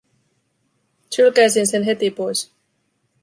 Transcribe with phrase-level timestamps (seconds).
[1.09, 2.51] Sylkäisin sen heti pois.